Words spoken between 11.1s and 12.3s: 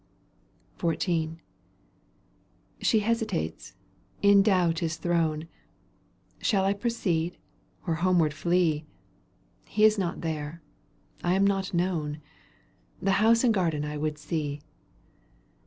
I am not known: